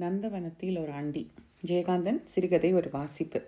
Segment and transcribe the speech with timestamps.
[0.00, 1.22] நந்தவனத்தில் ஒரு ஆண்டி.
[1.66, 3.40] ஜெயகாந்தன் சிறுகதை ஒரு வாசிப்பு.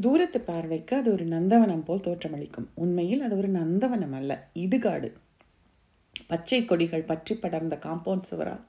[0.00, 2.68] தூரத்து பார்வைக்கு அது ஒரு நந்தவனம் போல் தோற்றமளிக்கும்.
[2.74, 5.10] உண்மையில் அது ஒரு நந்தவனம் அல்ல இடுகாடு.
[6.26, 8.64] பச்சை கொடிகள் பற்றி படர்ந்த காம்பவுண்ட் சுவரால்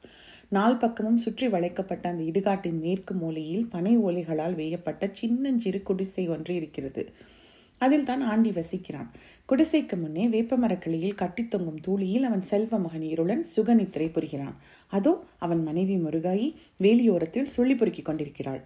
[0.49, 7.03] நால் பக்கமும் சுற்றி வளைக்கப்பட்ட அந்த இடுகாட்டின் மேற்கு மூலையில் பனை ஓலைகளால் வேயப்பட்ட சின்னஞ்சிறு குடிசை ஒன்று இருக்கிறது.
[7.79, 9.09] அதில் தான் ஆண்டி வசிக்கிறான்.
[9.49, 14.55] குடிசைக்கு முன்னே வேப்பமரக்கிளையில் கட்டித் தொங்கும் தூளியில் அவன் செல்வ மகன் இருளன் சுகநித்திரை புரிகிறான்.
[14.87, 18.61] அதோ அவன் மனைவி முருகாயி வேலியோரத்தில் சுள்ளி பொறுக்கி கொண்டிருக்கிறாள்.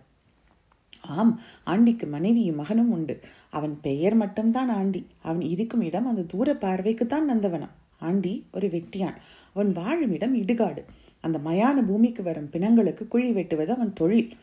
[1.02, 3.20] ஆம் ஆண்டிக்கு மனைவியும் மகனும் உண்டு.
[3.50, 5.06] அவன் பெயர் மட்டும்தான் ஆண்டி.
[5.22, 7.74] அவன் இருக்கும் இடம் அந்த தூர பார்வைக்கு தான் நந்தவனம்.
[8.00, 9.16] ஆண்டி ஒரு வெட்டியான்.
[9.54, 10.84] அவன் வாழும் இடம் இடுகாடு.
[11.22, 14.34] அந்த மயான பூமிக்கு வரும் பிணங்களுக்கு குழி வெட்டுவது அவன் தொழில்.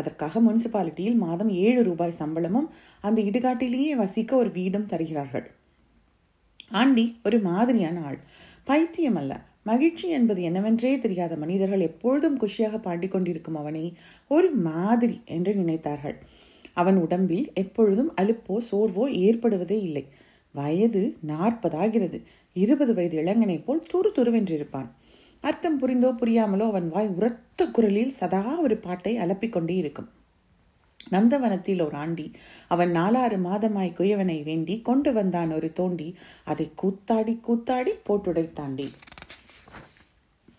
[0.00, 2.68] அதற்காக முனிசிபாலிட்டியில் மாதம் ஏழு ரூபாய் சம்பளமும்
[3.06, 5.46] அந்த இடுகாட்டிலேயே வசிக்க ஒரு வீடும் தருகிறார்கள்.
[6.80, 8.20] ஆண்டி ஒரு மாதிரியான ஆள்.
[8.64, 9.34] பைத்தியம் அல்ல.
[9.64, 13.84] மகிழ்ச்சி என்பது என்னவென்றே தெரியாத மனிதர்கள் எப்பொழுதும் குஷியாக பாடிக்கொண்டிருக்கும் அவனை
[14.30, 16.16] ஒரு மாதிரி என்று நினைத்தார்கள்.
[16.74, 20.04] அவன் உடம்பில் எப்பொழுதும் அலுப்போ சோர்வோ ஏற்படுவதே இல்லை.
[20.54, 22.18] வயது நாற்பதாகிறது.
[22.56, 24.88] இருபது வயது இளைஞனை போல் துரு துருவென்றிருப்பான்.
[25.44, 30.08] அர்த்தம் புரிந்தோ புரியாமலோ அவன் வாய் உரத்த குரலில் சதா ஒரு பாட்டை அலப்பிக்கொண்டே இருக்கும்.
[31.10, 32.24] நந்தவனத்தில் ஒரு ஆண்டி
[32.68, 36.08] அவன் நாலாறு மாதமாய் குயவனை வேண்டி கொண்டு வந்தான் ஒரு தோண்டி.
[36.44, 38.88] அதை கூத்தாடி கூத்தாடி போட்டுடைத்தாண்டி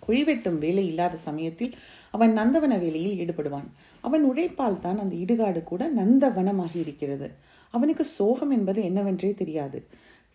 [0.03, 1.73] குழிவெட்டும் வேலை இல்லாத சமயத்தில்
[2.11, 3.67] அவன் நந்தவன வேலையில் ஈடுபடுவான்.
[4.03, 7.27] அவன் உழைப்பால் தான் அந்த இடுகாடு கூட நந்தவனமாகி இருக்கிறது.
[7.73, 9.79] அவனுக்கு சோகம் என்பது என்னவென்றே தெரியாது.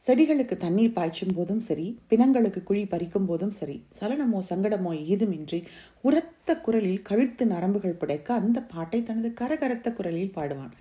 [0.06, 5.60] செடிகளுக்கு தண்ணீர் பாய்ச்சும் போதும் சரி பிணங்களுக்கு குழி பறிக்கும் போதும் சரி சலனமோ சங்கடமோ ஏதுமின்றி
[6.00, 10.74] உரத்த குரலில் கழுத்து நரம்புகள் புடைக்க அந்த பாட்டை தனது கரகரத்த குரலில் பாடுவான்.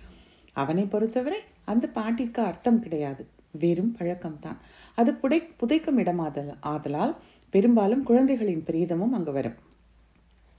[0.52, 3.26] அவனை பொறுத்தவரை அந்த பாட்டிற்கு அர்த்தம் கிடையாது.
[3.62, 4.58] வெறும் பழக்கம்தான்.
[4.98, 7.14] அது புடை புதைக்கும் இடமாதல் ஆதலால்
[7.50, 9.58] பெரும்பாலும் குழந்தைகளின் பிரீதமும் அங்கு வரும்.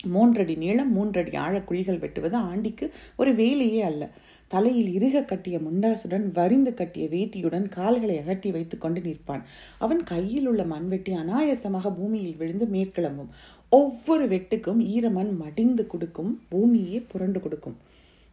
[0.03, 4.09] மூன்றடி நீளம் மூன்றடி ஆழ குழிகள் வெட்டுவது ஆண்டிக்கு ஒரு வேலையே அல்ல.
[4.47, 9.41] தலையில் இறுக கட்டிய முண்டாசுடன் வரிந்து கட்டிய வேட்டியுடன் கால்களை அகட்டி வைத்துக் கொண்டு நிற்பான்.
[9.77, 13.31] அவன் கையில் உள்ள மண்வெட்டி அனாயசமாக பூமியில் விழுந்து மேற்கிளம்பும்.
[13.69, 17.77] ஒவ்வொரு வெட்டுக்கும் ஈரமண் மடிந்து கொடுக்கும் பூமியே புரண்டு கொடுக்கும்.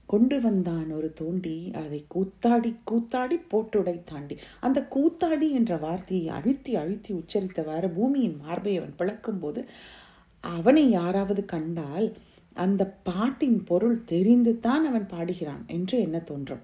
[0.07, 4.37] கொண்டு வந்தான் ஒரு தோண்டி அதை கூத்தாடி கூத்தாடி போட்டுடை தாண்டி.
[4.61, 9.69] அந்த கூத்தாடி என்ற வார்த்தையை அழுத்தி அழுத்தி உச்சரித்தவாறு பூமியின் மார்பை அவன் பிளக்கும் போது
[10.45, 12.17] அவனை யாராவது கண்டால்
[12.57, 16.61] அந்த பாட்டின் பொருள் தெரிந்து தான் அவன் பாடுகிறான் என்று என்ன தோன்றும்?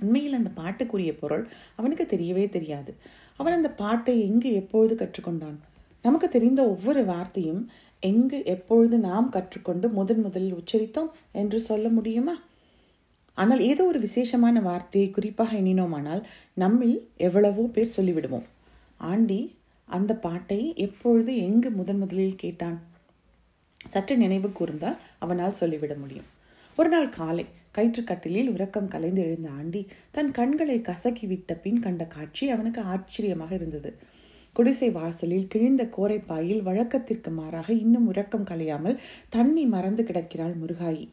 [0.00, 2.94] உண்மையில் அந்த பாட்டுக்குரிய பொருள் அவனுக்கு தெரியவே தெரியாது.
[3.36, 5.58] அவன் அந்த பாட்டை எங்கு எப்பொழுது கற்றுக்கொண்டான்?
[6.02, 7.68] நமக்கு தெரிந்த ஒவ்வொரு வார்த்தையும்
[8.00, 12.36] எங்கு எப்பொழுது நாம் கற்றுக்கொண்டு முதன் முதலில் உச்சரித்தோம் என்று சொல்ல முடியுமா?
[13.34, 16.22] ஆனால் ஏதோ ஒரு விசேஷமான வார்த்தையை குறிப்பாக எண்ணினோமானால்
[16.54, 18.46] நம்மில் எவ்வளவோ பேர் சொல்லிவிடுவோம்.
[19.00, 19.56] ஆண்டி
[19.88, 22.78] அந்த பாட்டை எப்பொழுது எங்கு முதன் முதலில் கேட்டான்?
[23.88, 26.28] சற்று நினைவு கூர்ந்தால் அவனால் சொல்லிவிட முடியும்.
[26.78, 27.44] ஒரு நாள் காலை
[27.74, 33.90] கயிற்றுக்கட்டிலில் உறக்கம் கலைந்து எழுந்த ஆண்டி தன் கண்களை கசக்கி விட்ட பின் கண்ட காட்சி அவனுக்கு ஆச்சரியமாக இருந்தது.
[34.52, 41.08] குடிசை வாசலில் கிழிந்த கோரைப்பாயில் வழக்கத்திற்கு மாறாக இன்னும் உறக்கம் கலையாமல் தண்ணி மறந்து கிடக்கிறாள் முருகாயி.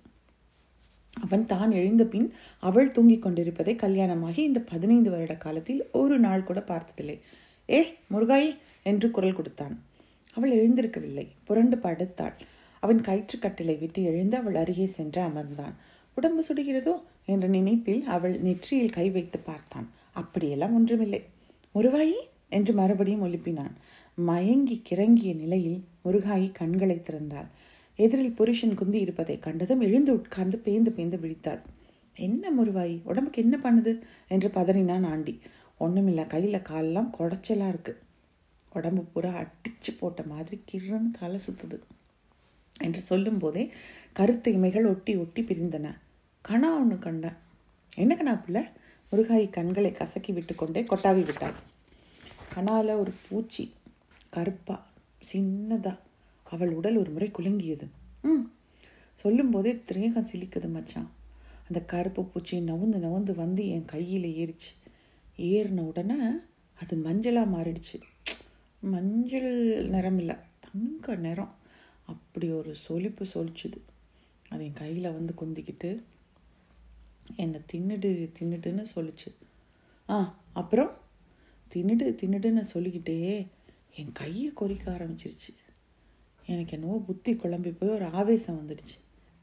[1.14, 6.62] அவன் தான் எழுந்த பின் அவள் தூங்கிக் கொண்டிருப்பதை கல்யாணமாகி இந்த பதினைந்து வருட காலத்தில் ஒரு நாள் கூட
[6.62, 7.18] பார்த்ததில்லை.
[7.70, 9.84] ஏ முருகாயி என்று குரல் கொடுத்தான்.
[10.34, 11.28] அவள் எழுந்திருக்கவில்லை.
[11.44, 12.34] புரண்டு படுத்தாள்.
[12.80, 15.74] அவன் கயிற்றுக்கட்டிலை விட்டு எழுந்து அவள் அருகே சென்று அமர்ந்தான்.
[16.16, 17.02] உடம்பு சுடுகிறதோ?
[17.26, 19.92] என்ற நினைப்பில் அவள் நெற்றியில் கை வைத்து பார்த்தான்.
[20.14, 21.24] அப்படியெல்லாம் ஒன்றுமில்லை.
[21.76, 22.14] முருகாயி?
[22.50, 23.72] என்று மறுபடியும் ஒழுப்பினான்
[24.16, 27.48] மயங்கி கிறங்கிய நிலையில் முருகாயி கண்களை திறந்தாள்.
[27.96, 31.60] எதிரில் புருஷன் குந்தி இருப்பதை கண்டதும் எழுந்து உட்கார்ந்து பேந்து பேந்து விழித்தாள்.
[32.16, 34.02] என்ன முருவாயி உடம்புக்கு என்ன பண்ணுது?
[34.28, 35.40] என்று பதறினான் ஆண்டி.
[35.80, 38.04] ஒன்றுமில்ல கையில் காலெலாம் குடைச்சலாக இருக்குது
[38.74, 41.80] உடம்பு பூரா அடித்து போட்ட மாதிரி கிருன்னு தலை சுற்றுது
[42.80, 43.72] என்று சொல்லும்போதே
[44.14, 45.98] கருத்து இமைகள் ஒட்டி ஒட்டி பிரிந்தன.
[46.48, 47.34] கணா ஒன்று கண்டேன்.
[47.96, 48.64] என்ன கணா பிள்ளை?
[49.12, 51.54] முருகாயி கண்களை கசக்கி விட்டு கொண்டே கொட்டாவி விட்டாள்.
[52.56, 53.74] கணால ஒரு பூச்சி
[54.30, 54.86] கருப்பா
[55.32, 55.98] சின்னதா
[56.44, 57.88] அவள் உடல் ஒரு முறை குலுங்கியது.
[58.22, 58.52] ம்.
[59.16, 61.12] சொல்லும்போதே திரேகம் சிலிக்குது மச்சான்.
[61.68, 64.85] அந்த கருப்பு பூச்சி நவுந்து நவுந்து வந்து என் கையில் ஏறிச்சு.
[65.38, 66.16] ஏறின உடனே
[66.82, 68.02] அது மஞ்சளாக மாறிடுச்சு.
[68.80, 71.56] மஞ்சள் நிறம் இல்லை தங்க நிறம்.
[72.06, 73.78] அப்படி ஒரு சொலிப்பு சொலிச்சுது.
[74.50, 76.02] அது என் கையில் வந்து குந்திக்கிட்டு
[77.36, 79.36] என்னை தின்னுடு தின்னுடுன்னு சொல்லிச்சு.
[80.10, 80.92] ஆ அப்புறம்?
[81.74, 83.48] தின்னுடு தின்னுடுன்னு சொல்லிக்கிட்டே
[83.96, 85.54] என் கையை கொறிக்க ஆரம்பிச்சிருச்சு.
[86.46, 88.98] எனக்கு என்னவோ புத்தி குழம்பி போய் ஒரு ஆவேசம் வந்துடுச்சு.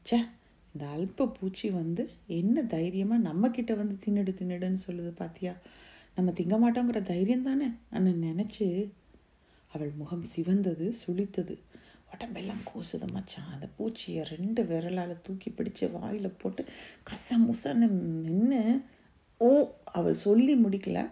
[0.09, 0.29] ச்சே
[0.73, 5.53] இந்த அல்ப பூச்சி வந்து என்ன தைரியமாக நம்மக்கிட்ட வந்து தின்னுடு தின்னுடுன்னு சொல்லுது பாத்தியா?
[6.15, 8.91] நம்ம திங்க மாட்டோங்கிற தைரியம் தானே அண்ணன் நினச்சி
[9.73, 11.59] அவள் முகம் சிவந்தது சுளித்தது.
[12.13, 13.45] உடம்பெல்லாம் கூசுது மச்சான்.
[13.53, 16.65] அந்த பூச்சியை ரெண்டு விரலால் தூக்கி பிடிச்சு வாயில் போட்டு
[17.09, 17.87] கசமுசன்னு
[18.25, 18.81] நின்று
[19.37, 21.09] ஓ அவள் சொல்லி முடிக்கல.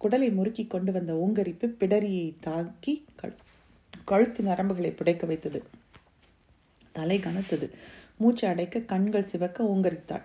[0.00, 3.34] குடலை முறுக்கி கொண்டு வந்த ஓங்கரிப்பு பிடரியை தாக்கி கழு
[4.04, 5.62] கழுத்து நரம்புகளை புடைக்க வைத்தது.
[6.92, 7.70] தலை கனத்தது.
[8.16, 10.22] மூச்சு அடைக்க கண்கள் சிவக்க ஓங்கரித்தாள்.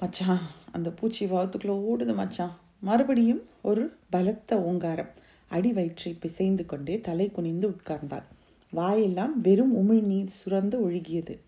[0.00, 0.40] மச்சான்
[0.72, 2.58] அந்த பூச்சி வாத்துக்குள்ளே ஓடுது மச்சான்.
[2.80, 5.10] மறுபடியும் ஒரு பலத்த ஓங்காரம்.
[5.48, 8.22] அடி வயிற்றை பிசைந்து கொண்டே தலை குனிந்து உட்கார்ந்தாள்.
[8.70, 11.38] வாயெல்லாம் வெறும் உமிழ்நீர் சுரந்து ஒழுகியது.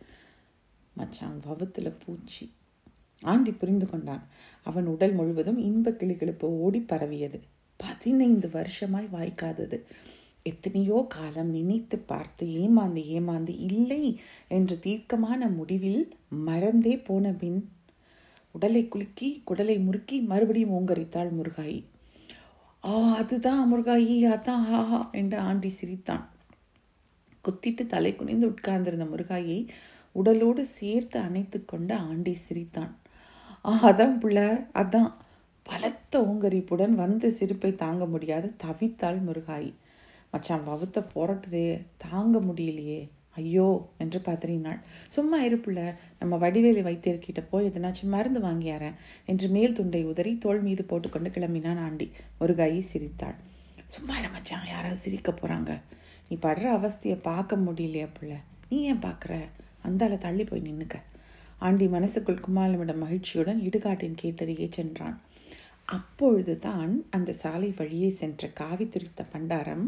[0.92, 2.52] மச்சான் வவுத்துல பூச்சி.
[3.22, 4.26] ஆண்டி புரிந்து கொண்டான்.
[4.62, 7.40] அவன் உடல் முழுவதும் இன்ப கிளிகளுப்பு ஓடி பரவியது.
[7.76, 9.82] பதினைந்து வருஷமாய் வாய்க்காதது.
[10.42, 17.68] எத்தனையோ காலம் நினைத்து பார்த்து ஏமாந்து ஏமாந்து இல்லை என்ற தீர்க்கமான முடிவில் மறந்தே போன பின்
[18.52, 21.84] உடலை குலுக்கி குடலை முறுக்கி மறுபடியும் ஓங்கரித்தாள் முருகாயி.
[22.84, 26.30] ஆ அதுதான் முருகாயி அதான் ஆஹா என்று ஆண்டி சிரித்தான்.
[27.44, 29.68] குத்திட்டு தலை குனிந்து உட்கார்ந்திருந்த முருகாயை
[30.12, 32.98] உடலோடு சேர்த்து அணைத்து கொண்டு ஆண்டி சிரித்தான்.
[33.64, 35.12] ஆ அதான் புள்ள அதான்.
[35.62, 39.72] பலத்த ஓங்கரிப்புடன் வந்து சிரிப்பை தாங்க முடியாது தவித்தாள் முருகாயி.
[40.30, 43.08] மச்சான் வவுத்த புரட்டுதே தாங்க முடியலையே.
[43.36, 44.80] ஐயோ என்று பதறினாள்.
[45.08, 50.84] சும்மா இருப்புள்ள நம்ம வடிவேலி வைத்தியர்கிட்ட போய் எதனாச்சும் மருந்து வாங்கியாரேன் என்று மேல் துண்டை உதறி தோள் மீது
[50.84, 52.08] போட்டுக்கொண்டு கிளம்பினான் ஆண்டி.
[52.38, 53.38] ஒரு கை சிரித்தாள்.
[53.84, 55.72] சும்மா மச்சான் யாராவது சிரிக்க போகிறாங்க
[56.28, 58.34] நீ படுற அவஸ்தையை பார்க்க முடியலையா புள்ள.
[58.68, 59.34] நீ ஏன் பார்க்குற?
[59.84, 60.96] அந்தால தள்ளி போய் நின்னுக்க.
[61.58, 65.20] ஆண்டி மனசுக்குள் குமாலமிடம் மகிழ்ச்சியுடன் இடுகாட்டின் கேட்டறியே சென்றான்.
[65.84, 69.84] அப்பொழுதுதான் அந்த சாலை வழியே சென்ற காவி திருத்த பண்டாரம்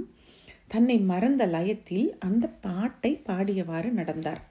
[0.69, 4.43] தன்னை மறந்த லயத்தில் அந்த பாட்டை பாடியவாறு நடந்தார்.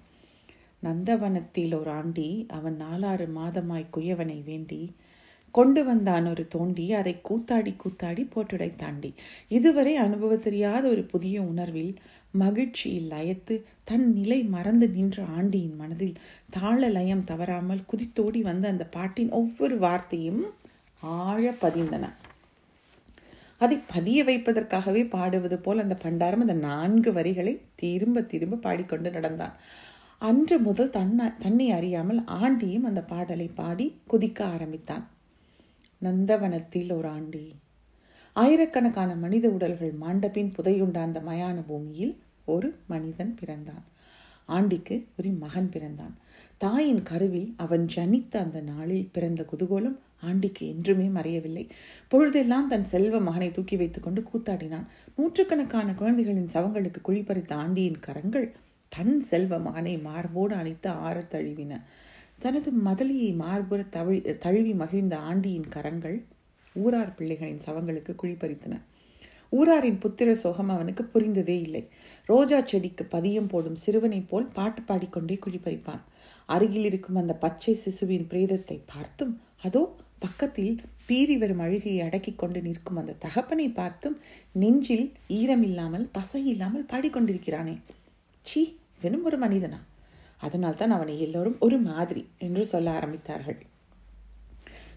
[0.84, 4.82] நந்தவனத்தில் ஒரு ஆண்டி அவன் நாலாறு மாதமாய் குயவனை வேண்டி
[5.56, 9.12] கொண்டு வந்தான் ஒரு தோண்டி அதை கூத்தாடி கூத்தாடி போட்டுடை தாண்டி
[9.48, 11.94] இதுவரை அனுபவ தெரியாத ஒரு புதிய உணர்வில்
[12.34, 16.16] மகிழ்ச்சியில் லயத்து தன் நிலை மறந்து நின்ற ஆண்டியின் மனதில்
[16.50, 20.44] தாள லயம் தவறாமல் குதித்தோடி வந்த அந்த பாட்டின் ஒவ்வொரு வார்த்தையும்
[21.04, 22.06] ஆழ பதிந்தன.
[23.64, 29.56] அதை பதிய வைப்பதற்காகவே பாடுவது போல் அந்த பண்டாரம் அந்த நான்கு வரிகளை திரும்ப திரும்ப பாடிக்கொண்டு நடந்தான்.
[30.22, 35.06] அன்று முதல் தன்னை தன்னை அறியாமல் ஆண்டியும் அந்த பாடலை பாடி குதிக்க ஆரம்பித்தான்.
[36.02, 37.44] நந்தவனத்தில் ஒரு ஆண்டி.
[38.36, 42.14] ஆயிரக்கணக்கான மனித உடல்கள் மாண்டபின் புதையுண்ட அந்த மயான பூமியில்
[42.46, 43.84] ஒரு மனிதன் பிறந்தான்.
[44.50, 46.16] ஆண்டிக்கு ஒரு மகன் பிறந்தான்.
[46.58, 49.98] தாயின் கருவில் அவன் ஜனித்த அந்த நாளில் பிறந்த குதூகோலம்
[50.30, 51.66] ஆண்டிக்கு என்றுமே மறையவில்லை.
[52.12, 54.88] பொழுதெல்லாம் தன் செல்வ மகனை தூக்கி வைத்துக்கொண்டு கூத்தாடினான்.
[55.16, 58.48] நூற்றுக்கணக்கான குழந்தைகளின் சவங்களுக்கு குழிப்பறித்த ஆண்டியின் கரங்கள்
[58.92, 61.74] தன் செல்வ மகனை மார்போடு அணைத்து ஆற தழுவின.
[62.40, 66.18] தனது மதலியை மார்புற தவி தழுவி மகிழ்ந்த ஆண்டியின் கரங்கள்
[66.76, 68.80] ஊரார் பிள்ளைகளின் சவங்களுக்கு குழிப்பறித்தன
[69.52, 71.82] ஊராரின் புத்திர சோகம் அவனுக்கு புரிந்ததே இல்லை.
[72.30, 76.02] ரோஜா செடிக்கு பதியம் போடும் சிறுவனைப் போல் பாட்டு பாடிக்கொண்டே குழிப்பறிப்பான்
[76.50, 79.84] அருகில் இருக்கும் அந்த பச்சை சிசுவின் பிரேதத்தை பார்த்தும் அதோ
[80.24, 80.74] பக்கத்தில்
[81.08, 84.18] பீறி வரும் அழுகையை அடக்கி கொண்டு நிற்கும் அந்த தகப்பனை பார்த்தும்
[84.54, 87.76] நெஞ்சில் ஈரமில்லாமல் பசை இல்லாமல் பாடிக்கொண்டிருக்கிறானே.
[88.46, 88.62] சீ
[89.02, 89.80] வெறும் ஒரு மனிதனா?
[90.38, 93.60] அதனால் தான் அவனை எல்லோரும் ஒரு மாதிரி என்று சொல்ல ஆரம்பித்தார்கள்.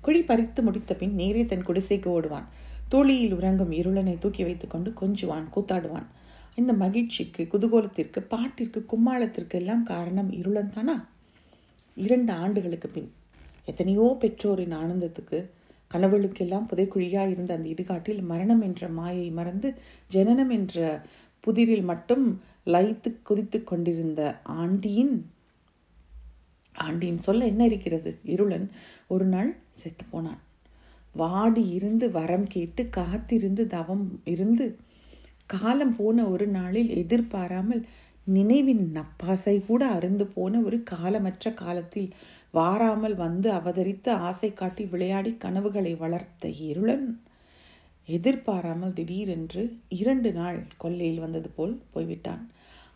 [0.01, 2.49] குழி பறித்து முடித்த பின் நேரே தன் குடிசைக்கு ஓடுவான்.
[2.89, 6.09] தோழியில் உறங்கும் இருளனை தூக்கி வைத்துக்கொண்டு கொஞ்சுவான் கூத்தாடுவான்.
[6.55, 10.97] இந்த மகிழ்ச்சிக்கு குதூகோலத்திற்கு பாட்டிற்கு கும்மாளத்திற்கு எல்லாம் காரணம் இருளன் தானா?
[11.97, 13.11] இரண்டு ஆண்டுகளுக்கு பின்.
[13.67, 15.39] எத்தனையோ பெற்றோரின் ஆனந்தத்துக்கு
[15.91, 19.69] கனவுகளுக்கெல்லாம் புதைக்குழியாக இருந்த அந்த இடுகாட்டில் மரணம் என்ற மாயை மறந்து
[20.11, 21.05] ஜனனம் என்ற
[21.41, 22.25] புதிரில் மட்டும்
[22.67, 24.21] லயித்து குதித்து கொண்டிருந்த
[24.57, 25.15] ஆண்டியின்
[26.75, 28.11] ஆண்டியின் சொல்ல என்ன இருக்கிறது?
[28.25, 28.67] இருளன்
[29.09, 30.41] ஒரு நாள் செத்து போனான்.
[31.15, 34.65] வாடி இருந்து வரம் கேட்டு காத்திருந்து தவம் இருந்து
[35.47, 37.83] காலம் போன ஒரு நாளில் எதிர்பாராமல்
[38.27, 42.09] நினைவின் நப்பாசை கூட அருந்து போன ஒரு காலமற்ற காலத்தில்
[42.57, 47.07] வாராமல் வந்து அவதரித்து ஆசை காட்டி விளையாடி கனவுகளை வளர்த்த இருளன்.
[48.09, 49.63] எதிர்பாராமல் திடீரென்று
[50.01, 52.43] இரண்டு நாள் கொல்லையில் வந்தது போல் போய்விட்டான்.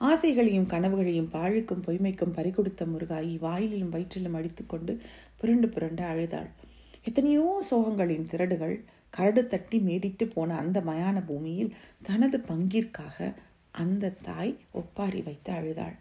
[0.01, 4.93] ஆசைகளையும் கனவுகளையும் பாழுக்கும் பொய்மைக்கும் பறிகொடுத்த முருகாயி வாயிலும் வயிற்றிலும் அடித்துக்கொண்டு
[5.41, 6.51] புரண்டு புரண்டு அழுதாள்.
[7.05, 8.77] எத்தனையோ சோகங்களின் திரடுகள்
[9.11, 13.17] கரடு தட்டி மேடிட்டு போன அந்த மயான பூமியில் தனது பங்கிற்காக
[13.75, 15.97] அந்த தாய் ஒப்பாரி வைத்து அழுதாள்.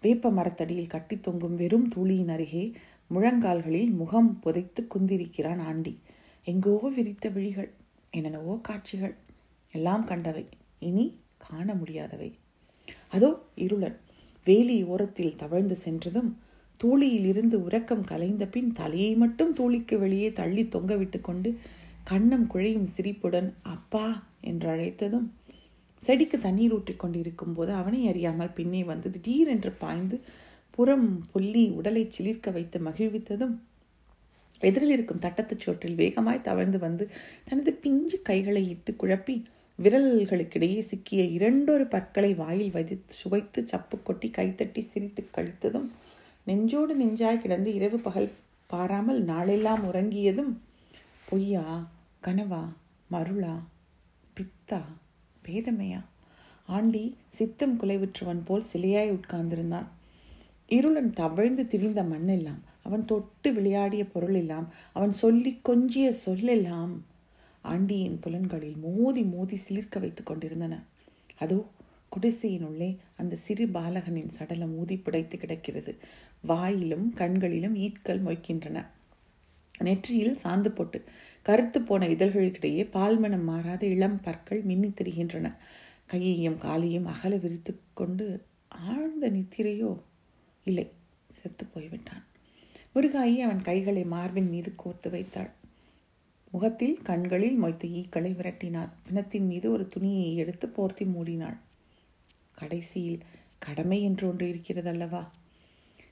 [0.00, 2.64] வேப்ப மரத்தடியில் கட்டி தொங்கும் வெறும் தூளியின் அருகே
[3.12, 5.94] முழங்கால்களில் முகம் புதைத்து குந்திருக்கிறான் ஆண்டி.
[6.46, 7.70] எங்கோ விரித்த விழிகள்
[8.10, 9.14] என்னென்னவோ காட்சிகள்
[9.74, 10.44] எல்லாம் கண்டவை.
[10.78, 11.04] இனி
[11.36, 12.30] காண முடியாதவை.
[13.08, 13.98] அதோ இருளன்
[14.46, 16.30] வேலி ஓரத்தில் தவழ்ந்து சென்றதும்
[16.80, 21.50] தூளியில் இருந்து உறக்கம் கலைந்த பின் தலையை மட்டும் தூளிக்கு வெளியே தள்ளி தொங்கவிட்டு கொண்டு
[22.10, 24.06] கண்ணம் குழையும் சிரிப்புடன் அப்பா
[24.40, 25.28] என்று அழைத்ததும்
[26.02, 30.16] செடிக்கு தண்ணீர் ஊற்றிக் கொண்டிருக்கும் போது அவனை அறியாமல் பின்னே வந்து திடீரென்று பாய்ந்து
[30.74, 33.54] புறம் புள்ளி உடலை சிலிர்க்க வைத்து மகிழ்வித்ததும்
[34.60, 37.10] எதிரில் இருக்கும் தட்டத்துச் சோற்றில் வேகமாய் தவழ்ந்து வந்து
[37.44, 39.34] தனது பிஞ்சு கைகளை இட்டு குழப்பி
[39.78, 45.88] விரல்களுக்கிடையே சிக்கிய இரண்டொரு பற்களை வாயில் வைத்து சுவைத்து சப்பு கொட்டி கைத்தட்டி சிரித்து கழித்ததும்
[46.44, 48.30] நெஞ்சோடு நெஞ்சாய் கிடந்து இரவு பகல்
[48.66, 50.52] பாராமல் நாளெல்லாம் உறங்கியதும்
[51.28, 51.64] பொய்யா
[52.22, 52.62] கனவா
[53.10, 53.54] மருளா
[54.36, 54.80] பித்தா
[55.44, 56.00] பேதமையா?
[56.68, 59.88] ஆண்டி சித்தம் குலைவுற்றவன் போல் சிலையாய் உட்கார்ந்திருந்தான்.
[60.76, 66.92] இருளன் தவழ்ந்து திரிந்த மண்ணெல்லாம் அவன் தொட்டு விளையாடிய பொருளெல்லாம் அவன் சொல்லி கொஞ்சிய சொல்லெல்லாம்
[67.64, 70.74] ஆண்டியின் புலன்களில் மோதி மோதி சிலிர்க்க வைத்துக் கொண்டிருந்தன.
[71.38, 71.58] அதோ
[72.08, 75.92] குடிசையின் உள்ளே அந்த சிறு பாலகனின் சடலம் ஊதி பிடைத்து கிடக்கிறது.
[76.46, 78.78] வாயிலும் கண்களிலும் ஈட்கள் மொய்க்கின்றன.
[79.78, 80.98] நெற்றியில் சாந்து போட்டு
[81.46, 85.46] கருத்து போன இதழ்களுக்கிடையே பால்மனம் மாறாத இளம் பற்கள் மின்னி திரிகின்றன.
[86.06, 88.26] கையையும் காலையும் அகல விரித்து கொண்டு
[88.88, 89.92] ஆழ்ந்த நித்திரையோ
[90.64, 90.86] இல்லை
[91.32, 92.22] செத்து போய்விட்டான்.
[92.94, 95.50] முருகாயி அவன் கைகளை மார்பின் மீது கோர்த்து வைத்தாள்.
[96.50, 98.90] முகத்தில் கண்களில் மொய்த்த ஈக்களை விரட்டினாள்.
[99.06, 101.56] பிணத்தின் மீது ஒரு துணியை எடுத்து போர்த்தி மூடினாள்.
[102.54, 103.22] கடைசியில்
[103.58, 105.22] கடமை என்று ஒன்று இருக்கிறதல்லவா?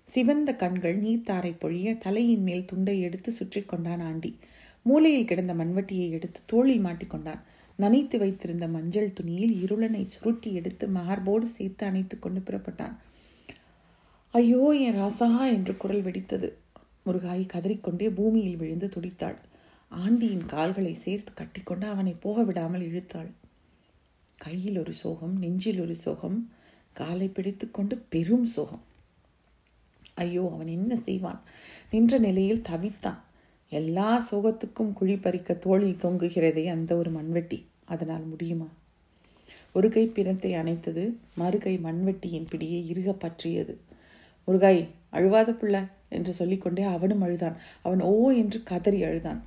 [0.08, 4.38] சிவந்த கண்கள் நீர்த்தாரை பொழிய தலையின் மேல் துண்டை எடுத்து சுற்றி கொண்டான் ஆண்டி.
[4.82, 7.42] மூலையில் கிடந்த மண்வட்டியை எடுத்து தோளில் மாட்டிக்கொண்டான்
[7.78, 12.96] நனைத்து வைத்திருந்த மஞ்சள் துணியில் இருளனை சுருட்டி எடுத்து மார்போடு சேர்த்து அணைத்து கொண்டு புறப்பட்டான்.
[14.34, 16.48] ஐயோ என் ராசா என்று குரல் வெடித்தது.
[17.06, 19.38] முருகாய் கதறிக்கொண்டே பூமியில் விழுந்து துடித்தாள்.
[19.90, 23.30] ஆண்டியின் கால்களை சேர்த்து கட்டிக்கொண்டு அவனை போக விடாமல் இழுத்தாள்.
[24.38, 26.38] கையில் ஒரு சோகம் நெஞ்சில் ஒரு சோகம்
[26.92, 28.84] காலை பிடித்துக்கொண்டு பெரும் சோகம்.
[30.14, 31.42] ஐயோ அவன் என்ன செய்வான்?
[31.90, 33.20] நின்ற நிலையில் தவித்தான்.
[33.68, 37.64] எல்லா சோகத்துக்கும் குழி பறிக்க தோளில் தொங்குகிறதே அந்த ஒரு மண்வெட்டி.
[37.84, 38.68] அதனால் முடியுமா?
[39.72, 41.04] ஒரு கை பிணத்தை அணைத்தது
[41.38, 43.74] மறுகை மண்வெட்டியின் பிடியை இறுக பற்றியது.
[44.50, 47.56] முருகாய் அழுவாத புள்ள என்று சொல்லிக்கொண்டே அவனும் அழுதான்.
[47.82, 49.40] அவன் ஓ என்று கதறி அழுதான்.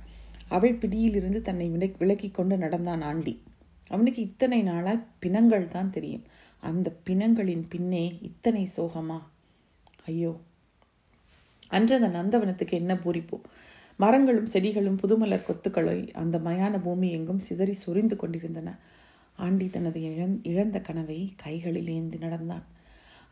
[0.48, 3.34] அவள் பிடியிலிருந்து தன்னை விலை விலக்கி கொண்டு நடந்தான் ஆண்டி.
[3.88, 6.24] அவனுக்கு இத்தனை நாளாய் பிணங்கள் தான் தெரியும்.
[6.60, 9.18] அந்த பிணங்களின் பின்னே இத்தனை சோகமா?
[10.04, 10.40] ஐயோ!
[11.68, 13.40] அன்று அந்த நந்தவனத்துக்கு என்ன பூரிப்போ?
[13.96, 18.78] மரங்களும் செடிகளும் புதுமலர் கொத்துக்களை அந்த மயான பூமி எங்கும் சிதறி சொரிந்து கொண்டிருந்தன.
[19.36, 22.64] ஆண்டி தனது இழந் இழந்த கனவை கைகளில் ஏந்தி நடந்தான்.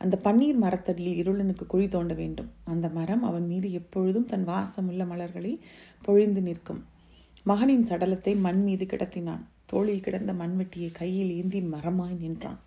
[0.02, 2.50] அந்த பன்னீர் மரத்தடியில் இருளனுக்கு குழி தோண்ட வேண்டும்.
[2.64, 5.60] அந்த மரம் அவன் மீது எப்பொழுதும் தன் வாசமுள்ள மலர்களை
[6.02, 6.84] பொழிந்து நிற்கும்.
[7.42, 9.44] மகனின் சடலத்தை மண் மீது கிடத்தினான்.
[9.66, 12.60] தோளில் கிடந்த மண்வெட்டியை கையில் ஏந்தி மரமாய் நின்றான்.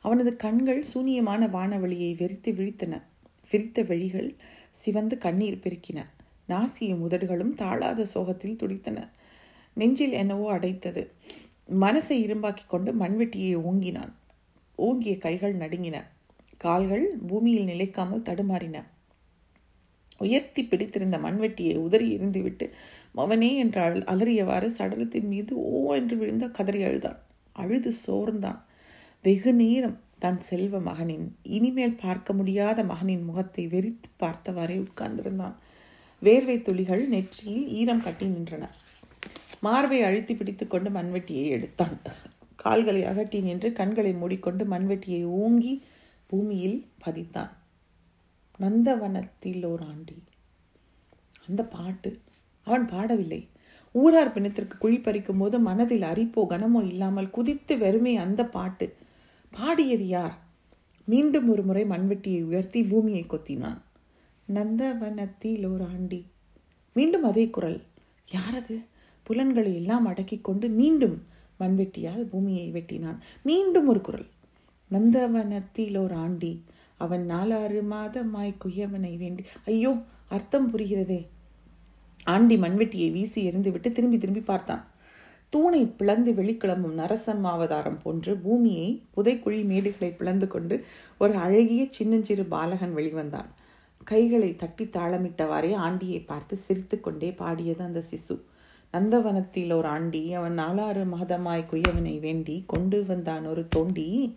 [0.00, 3.02] அவனது கண்கள் சூனியமான வானவெளியை வெறித்து விழித்தன.
[3.50, 4.34] விரித்த வழிகள்
[4.70, 6.00] சிவந்து கண்ணீர் பெருக்கின.
[6.48, 9.08] நாசிய முதடுகளும் தாழாத சோகத்தில் துடித்தன.
[9.72, 11.02] நெஞ்சில் என்னவோ அடைத்தது.
[11.80, 14.12] மனசை இரும்பாக்கி கொண்டு மண்வெட்டியை ஓங்கினான்.
[14.74, 15.96] ஓங்கிய கைகள் நடுங்கின.
[16.64, 18.76] கால்கள் பூமியில் நிலைக்காமல் தடுமாறின.
[20.18, 22.66] உயர்த்தி பிடித்திருந்த மண்வெட்டியை உதறி எறிந்துவிட்டு
[23.16, 27.18] மவனே என்று அழ அலறியவாறு சடலத்தின் மீது ஓ என்று விழுந்த கதறி அழுதான்.
[27.56, 28.60] அழுது சோர்ந்தான்.
[29.24, 35.56] வெகு நேரம் தன் செல்வ மகனின் இனிமேல் பார்க்க முடியாத மகனின் முகத்தை வெறித்து பார்த்தவாறே உட்கார்ந்திருந்தான்.
[36.22, 38.64] வேர்வை துளிகள் நெற்றியில் ஈரம் கட்டி நின்றன.
[39.60, 41.96] மார்பை அழுத்தி பிடித்து கொண்டு மண்வெட்டியை எடுத்தான்.
[42.62, 45.72] கால்களை அகட்டி நின்று கண்களை மூடிக்கொண்டு மண்வெட்டியை ஓங்கி
[46.26, 47.52] பூமியில் பதித்தான்.
[48.60, 50.22] நந்தவனத்தில் ஓர் ஆண்டி
[51.46, 52.20] அந்த பாட்டு
[52.62, 53.48] அவன் பாடவில்லை.
[53.92, 58.96] ஊரார் பிணத்திற்கு குழி பறிக்கும் போது மனதில் அரிப்போ கனமோ இல்லாமல் குதித்து வெறுமை அந்த பாட்டு.
[59.50, 60.38] பாடியது யார்?
[61.04, 63.80] மீண்டும் ஒரு முறை மண்வெட்டியை உயர்த்தி பூமியை கொத்தினான்.
[64.54, 66.20] நந்தவனத்தில் ஒரு ஆண்டி
[66.92, 67.82] மீண்டும் அதே குரல்.
[68.32, 68.76] யாரது?
[69.22, 71.26] புலன்களை எல்லாம் அடக்கி கொண்டு மீண்டும்
[71.60, 73.18] மண்வெட்டியால் பூமியை வெட்டினான்.
[73.42, 74.26] மீண்டும் ஒரு குரல்.
[74.90, 76.64] நந்தவனத்தில் ஓர் ஆண்டி.
[76.96, 79.44] அவன் நாலாறு மாதமாய் குயவனை வேண்டி.
[79.64, 79.92] ஐயோ
[80.28, 81.26] அர்த்தம் புரிகிறதே.
[82.24, 84.84] ஆண்டி மண்வெட்டியை வீசி எறிந்துவிட்டு திரும்பி திரும்பி பார்த்தான்.
[85.48, 90.84] தூணை பிளந்து வெளிக்கிளம்பும் நரசம்மாவதாரம் போன்று பூமியை புதைக்குழி மேடுகளை பிளந்து கொண்டு
[91.18, 93.50] ஒரு அழகிய சின்னஞ்சிறு பாலகன் வெளிவந்தான்.
[94.04, 98.40] கைகளை தட்டி தாளமிட்டவாறே ஆண்டியை பார்த்து சிரித்து கொண்டே பாடியது அந்த சிசு.
[98.92, 104.36] நந்தவனத்தில் ஒரு ஆண்டி அவன் நாலாறு மாதமாய் குயவனை வேண்டி கொண்டு வந்தான் ஒரு தோண்டி.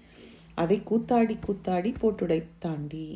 [0.63, 3.07] அதை கூத்தாடி கூத்தாடி போட்டுடை தாண்டி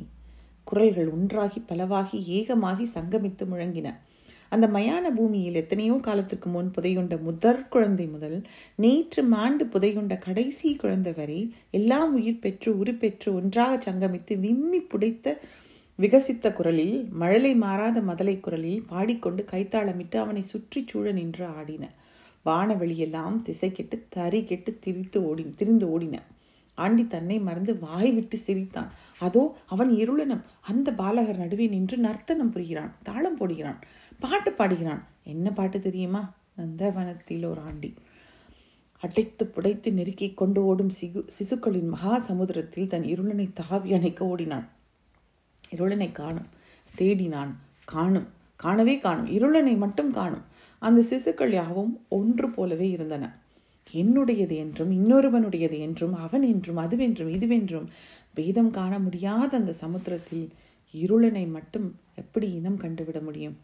[0.67, 3.87] குரல்கள் ஒன்றாகி பலவாகி ஏகமாகி சங்கமித்து முழங்கின.
[4.49, 8.37] அந்த மயான பூமியில் எத்தனையோ காலத்திற்கு முன் புதையுண்ட முதற் குழந்தை முதல்
[8.75, 11.39] நேற்று மாண்டு புதையுண்ட கடைசி குழந்தை வரை
[11.71, 15.35] எல்லாம் உயிர் பெற்று உருப்பெற்று ஒன்றாக சங்கமித்து விம்மி புடைத்த
[15.99, 21.83] விகசித்த குரலில் மழலை மாறாத மதலை குரலில் பாடிக்கொண்டு கைத்தாளமிட்டு அவனை சுற்றி சூழ நின்று ஆடின.
[22.45, 26.17] வானவெளியெல்லாம் திசை கெட்டு தறி கெட்டு திரித்து ஓடி திரிந்து ஓடின.
[26.73, 28.91] ஆண்டி தன்னை மறந்து வாய் விட்டு சிரித்தான்.
[29.19, 33.81] அதோ அவன் இருளனம் அந்த பாலகர் நடுவே நின்று நர்த்தனம் புரிகிறான் தாளம் போடுகிறான்
[34.19, 35.03] பாட்டு பாடுகிறான்.
[35.23, 36.33] என்ன பாட்டு தெரியுமா?
[36.57, 37.93] நந்தவனத்தில் ஒரு ஆண்டி.
[39.01, 44.67] அடைத்து புடைத்து நெருக்கி கொண்டு ஓடும் சிகு சிசுக்களின் மகா சமுத்திரத்தில் தன் இருளனை தாவி அணைக்க ஓடினான்.
[45.75, 46.49] இருளனை காணும்
[46.97, 47.51] தேடினான்
[47.85, 50.43] காணும் காணவே காணும் இருளனை மட்டும் காணும்.
[50.79, 53.39] அந்த சிசுக்கள் யாவும் ஒன்று போலவே இருந்தன.
[53.93, 57.87] என்னுடையது என்றும் இன்னொருவனுடையது என்றும் அவன் என்றும் அதுவென்றும் இதுவென்றும்
[58.33, 60.49] பேதம் காண முடியாத அந்த சமுத்திரத்தில்
[60.93, 63.57] இருளனை மட்டும் எப்படி இனம் கண்டுவிட முடியும்?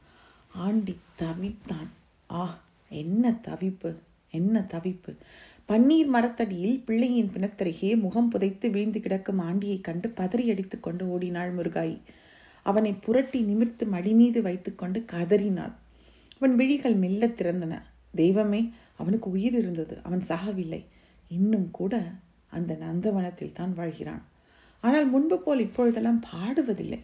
[0.47, 1.89] ஆண்டி தவித்தான்.
[2.31, 3.95] ஆ என்ன தவிப்பு
[4.31, 5.15] என்ன தவிப்பு.
[5.69, 11.97] பன்னீர் மரத்தடியில் பிள்ளையின் பிணத்தருகே முகம் புதைத்து வீழ்ந்து கிடக்கும் ஆண்டியை கண்டு பதறி அடித்து கொண்டு ஓடினாள் முருகாய்.
[12.61, 15.73] அவனை புரட்டி நிமிர்த்து மடி மீது வைத்துக்கொண்டு கதறினாள்.
[16.35, 17.81] அவன் விழிகள் மெல்ல திறந்தன.
[18.15, 20.81] தெய்வமே அவனுக்கு உயிர் இருந்தது அவன் சாகவில்லை.
[21.27, 21.93] இன்னும் கூட
[22.57, 24.23] அந்த நந்தவனத்தில் தான் வாழ்கிறான்.
[24.83, 26.99] ஆனால் முன்பு போல் இப்பொழுதெல்லாம் பாடுவதில்லை.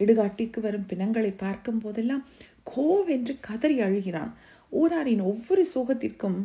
[0.00, 2.24] இடுகாட்டிற்கு வரும் பிணங்களை பார்க்கும் போதெல்லாம்
[2.72, 4.32] கோவென்று கதறி அழுகிறான்.
[4.72, 6.38] ஊராரின் ஒவ்வொரு சோகத்திற்கும்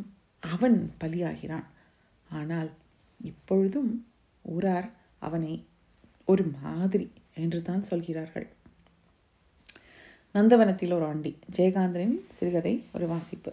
[0.43, 1.67] அவன் பலியாகிறான்.
[2.29, 2.69] ஆனால்
[3.19, 3.91] இப்பொழுதும்
[4.45, 4.89] ஊரார்
[5.27, 5.53] அவனை
[6.25, 8.47] ஒரு மாதிரி என்று தான் சொல்கிறார்கள்.
[10.35, 13.51] நந்தவனத்தில் ஒரு ஆண்டி ஜெயகாந்தனின் சிறுகதை ஒரு வாசிப்பு.